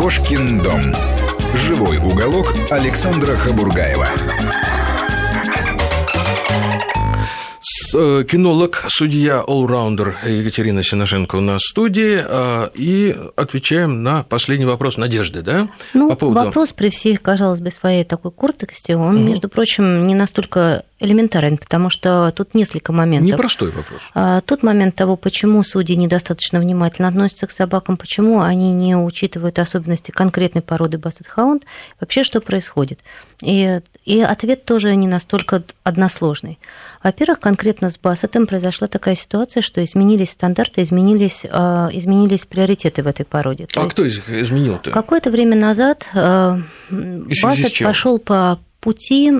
[0.00, 0.80] Кошкин дом.
[1.54, 4.06] Живой уголок Александра Хабургаева.
[7.92, 12.18] Э, кинолог, судья, allrounder Екатерина Синошенко у нас в студии.
[12.18, 15.68] А, и отвечаем на последний вопрос Надежды, да?
[15.92, 16.46] Ну, По поводу...
[16.46, 19.24] вопрос при всей, казалось бы, своей такой куртости, он, угу.
[19.24, 23.32] между прочим, не настолько элементарен, потому что тут несколько моментов.
[23.32, 24.00] Непростой вопрос.
[24.14, 29.58] А, тут момент того, почему судьи недостаточно внимательно относятся к собакам, почему они не учитывают
[29.58, 31.64] особенности конкретной породы Бассет Хаунд,
[32.00, 33.00] вообще что происходит.
[33.42, 36.58] И, и ответ тоже не настолько односложный.
[37.02, 43.06] Во-первых, конкретно с Бассетом произошла такая ситуация, что изменились стандарты, изменились, а, изменились приоритеты в
[43.06, 43.66] этой породе.
[43.74, 44.90] А кто их изменил-то?
[44.90, 49.32] Какое-то время назад а, Бассет пошел по пути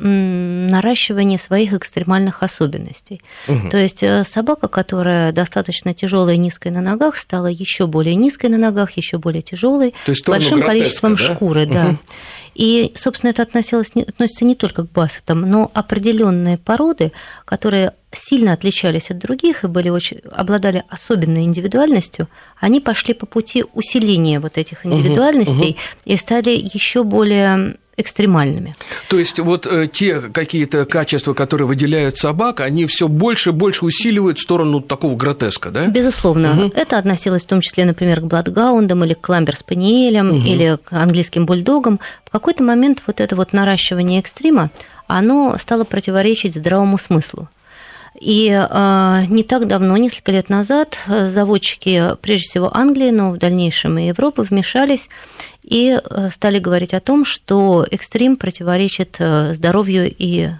[0.00, 3.20] наращивание своих экстремальных особенностей.
[3.48, 3.70] Угу.
[3.70, 8.46] То есть э, собака, которая достаточно тяжелая и низкая на ногах, стала еще более низкой
[8.46, 11.22] на ногах, еще более тяжелой, с большим количеством да?
[11.22, 11.86] шкуры, да.
[11.86, 11.98] Угу.
[12.54, 17.12] И, собственно, это относилось, относится не только к бассетам, но определенные породы,
[17.44, 22.28] которые сильно отличались от других и были очень, обладали особенной индивидуальностью,
[22.60, 25.78] они пошли по пути усиления вот этих индивидуальностей угу, угу.
[26.04, 28.74] и стали еще более экстремальными.
[29.08, 33.84] То есть вот э, те какие-то качества, которые выделяют собак, они все больше и больше
[33.84, 35.86] усиливают в сторону такого гротеска, да?
[35.86, 36.66] Безусловно.
[36.66, 36.72] Угу.
[36.74, 40.46] Это относилось в том числе, например, к бладгаундам или к ламбер-спаниелям угу.
[40.46, 42.00] или к английским бульдогам.
[42.24, 44.70] В какой-то момент вот это вот наращивание экстрима,
[45.06, 47.48] оно стало противоречить здравому смыслу.
[48.20, 53.98] И э, не так давно, несколько лет назад, заводчики, прежде всего Англии, но в дальнейшем
[53.98, 55.08] и Европы, вмешались
[55.64, 60.50] и э, стали говорить о том, что экстрим противоречит э, здоровью и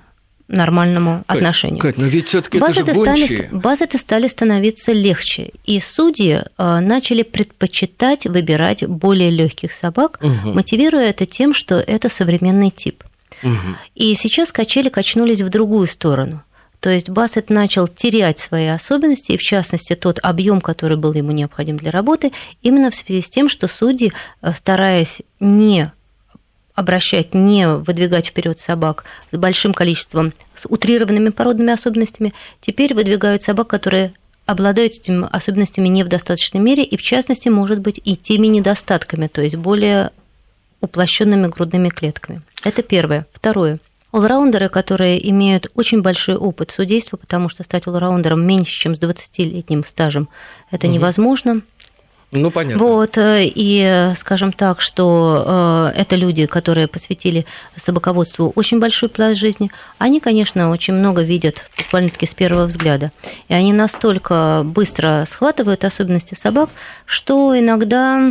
[0.49, 1.79] нормальному Кать, отношению.
[1.79, 7.23] Кать, но ведь все-таки это же стали, базы стали становиться легче, и судьи э, начали
[7.23, 10.53] предпочитать выбирать более легких собак, угу.
[10.55, 13.05] мотивируя это тем, что это современный тип.
[13.43, 13.53] Угу.
[13.95, 16.43] И сейчас качели качнулись в другую сторону.
[16.85, 21.31] То есть Бассет начал терять свои особенности, и в частности тот объем, который был ему
[21.31, 22.31] необходим для работы,
[22.61, 24.13] именно в связи с тем, что судьи,
[24.43, 25.91] э, стараясь не
[26.75, 33.69] обращать, не выдвигать вперед собак с большим количеством, с утрированными породными особенностями, теперь выдвигают собак,
[33.69, 34.13] которые
[34.45, 39.29] обладают этими особенностями не в достаточной мере, и в частности, может быть, и теми недостатками,
[39.29, 40.11] то есть более
[40.83, 42.43] уплощенными грудными клетками.
[42.63, 43.27] Это первое.
[43.33, 43.79] Второе.
[44.15, 49.85] Allраундеры, которые имеют очень большой опыт судейства, потому что стать allраундером меньше, чем с 20-летним
[49.85, 50.29] стажем,
[50.71, 50.95] это угу.
[50.95, 51.63] невозможно.
[52.35, 52.85] Ну, понятно.
[52.85, 57.47] Вот, э, и скажем так, что э, это люди, которые посвятили
[57.77, 63.13] собаководству очень большой пласт жизни, они, конечно, очень много видят буквально-таки с первого взгляда.
[63.49, 66.71] И они настолько быстро схватывают особенности собак,
[67.07, 68.31] что иногда,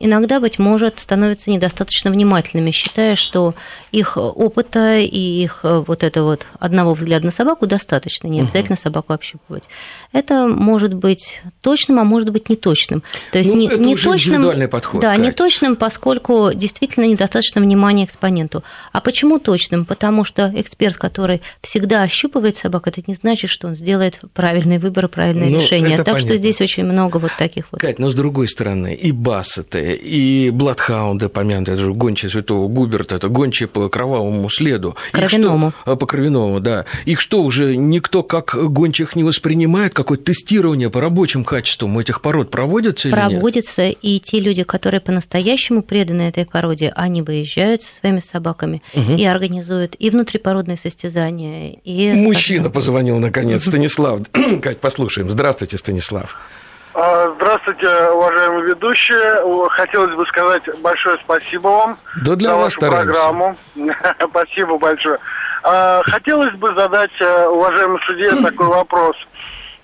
[0.00, 3.54] иногда, быть может, становятся недостаточно внимательными, считая, что
[3.92, 8.76] их опыта и их э, вот это вот одного взгляда на собаку достаточно, не обязательно
[8.76, 9.64] собаку общупывать.
[10.12, 13.02] Это может быть точным, а может быть неточным.
[13.34, 15.00] То есть ну, не, это не уже точным, подход.
[15.00, 15.18] Да, Кать.
[15.18, 18.62] не точным, поскольку действительно недостаточно внимания экспоненту.
[18.92, 19.84] А почему точным?
[19.86, 25.08] Потому что эксперт, который всегда ощупывает собак, это не значит, что он сделает правильный выбор,
[25.08, 25.96] правильное ну, решение.
[25.96, 26.28] Так понятно.
[26.28, 27.80] что здесь очень много вот таких вот.
[27.80, 33.16] Кать, но с другой стороны, и Бассеты, и Бладхаунды, помянутые, это же гончие святого Губерта,
[33.16, 34.94] это гончие по кровавому следу.
[35.10, 35.72] Кровяному.
[35.82, 36.84] Что, а, по кровяному, да.
[37.04, 39.92] Их что, уже никто как гончих не воспринимает?
[39.92, 46.22] Какое-то тестирование по рабочим качествам этих пород проводится проводится, и те люди, которые по-настоящему преданы
[46.22, 49.12] этой породе, они выезжают со своими собаками угу.
[49.12, 51.76] и организуют и внутрипородные состязания.
[51.84, 54.20] И, Мужчина позвонил наконец, Станислав.
[54.62, 55.30] Кать, послушаем.
[55.30, 56.36] Здравствуйте, Станислав.
[56.94, 59.68] А, здравствуйте, уважаемые ведущие.
[59.70, 63.12] Хотелось бы сказать большое спасибо вам да для за вас вашу стараемся.
[63.12, 63.56] программу.
[64.30, 65.18] спасибо большое.
[65.64, 69.16] А, хотелось бы задать э, уважаемому судье такой вопрос.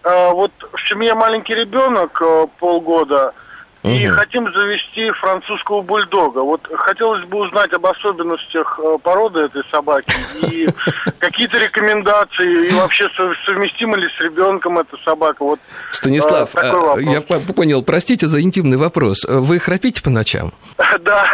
[0.02, 3.34] А, вот в семье маленький ребенок э, полгода,
[3.82, 3.92] Угу.
[3.92, 6.40] И хотим завести французского бульдога.
[6.40, 10.12] Вот хотелось бы узнать об особенностях э, породы этой собаки
[10.42, 10.68] и
[11.18, 13.08] какие-то рекомендации, и вообще
[13.46, 15.42] совместима ли с ребенком эта собака.
[15.42, 15.60] Вот,
[15.90, 19.24] Станислав, а, я понял, простите за интимный вопрос.
[19.26, 20.52] Вы храпите по ночам?
[21.00, 21.24] Да,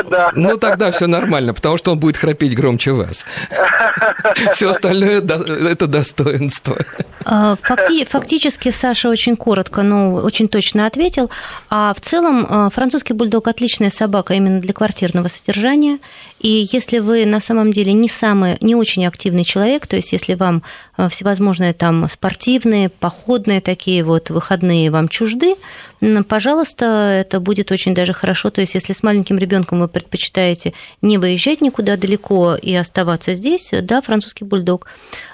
[0.10, 0.30] да.
[0.34, 3.24] Ну тогда все нормально, потому что он будет храпеть громче вас.
[4.50, 6.76] Все остальное это достоинство.
[7.24, 11.30] А, факти фактически Саша очень коротко, но очень точно ответил.
[11.70, 15.98] А в целом а, французский бульдог отличная собака именно для квартирного содержания.
[16.40, 20.34] И если вы на самом деле не самый, не очень активный человек, то есть если
[20.34, 20.62] вам
[20.93, 25.56] э, всевозможные там спортивные, походные такие вот выходные вам чужды,
[26.28, 26.84] пожалуйста,
[27.20, 28.50] это будет очень даже хорошо.
[28.50, 33.70] То есть, если с маленьким ребенком вы предпочитаете не выезжать никуда далеко и оставаться здесь,
[33.82, 34.86] да, французский бульдог.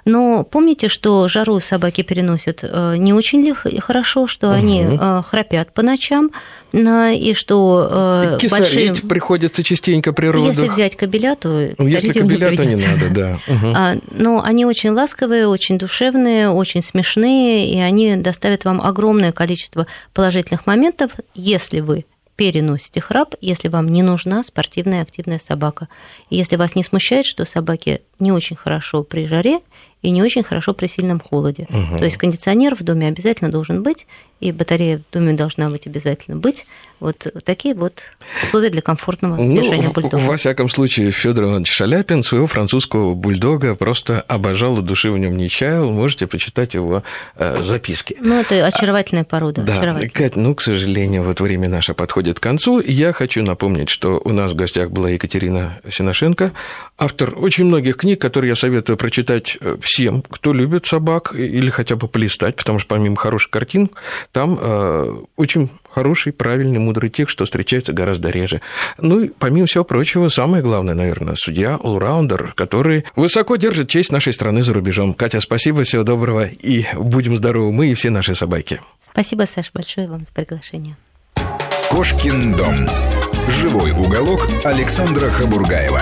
[0.05, 4.57] Но помните, что жару собаки переносят э, не очень хорошо, что угу.
[4.57, 6.31] они э, храпят по ночам,
[6.73, 9.09] и что Кисарить большие...
[9.09, 10.57] приходится частенько при родах.
[10.57, 13.31] Если взять кабеля, то ну, если кабеля, то не надо, да.
[13.51, 14.01] Угу.
[14.13, 20.67] Но они очень ласковые, очень душевные, очень смешные, и они доставят вам огромное количество положительных
[20.67, 22.05] моментов, если вы
[22.41, 25.89] переносите храп, если вам не нужна спортивная активная собака.
[26.31, 29.61] И если вас не смущает, что собаке не очень хорошо при жаре
[30.01, 31.67] и не очень хорошо при сильном холоде.
[31.69, 31.99] Угу.
[31.99, 34.07] То есть кондиционер в доме обязательно должен быть,
[34.41, 36.67] и батарея в доме должна быть обязательно быть.
[37.01, 38.03] Вот такие вот
[38.43, 40.17] условия для комфортного содержания ну, бульдога.
[40.21, 45.39] Во всяком случае, Федор Иванович Шаляпин своего французского бульдога просто обожал и души в нем
[45.39, 45.91] не чаял.
[45.91, 47.03] Можете почитать его
[47.37, 48.19] э, записки.
[48.21, 49.63] Ну, это очаровательная порода.
[49.63, 50.11] Да, очаровательная.
[50.11, 52.81] Кать, ну, к сожалению, вот время наше подходит к концу.
[52.81, 56.53] Я хочу напомнить, что у нас в гостях была Екатерина Синошенко,
[56.99, 61.97] автор очень многих книг, которые я советую прочитать э, всем, кто любит собак или хотя
[61.97, 63.89] бы полистать, потому что помимо хороших картин,
[64.33, 68.61] там э, очень хороший, правильный, мудрый текст, что встречается гораздо реже.
[68.99, 74.33] Ну и, помимо всего прочего, самое главное, наверное, судья, allrounder, который высоко держит честь нашей
[74.33, 75.15] страны за рубежом.
[75.15, 78.81] Катя, спасибо, всего доброго, и будем здоровы мы и все наши собаки.
[79.13, 80.97] Спасибо, Саша, большое вам за приглашение.
[81.91, 82.75] Кошкин дом.
[83.49, 86.01] Живой уголок Александра Хабургаева.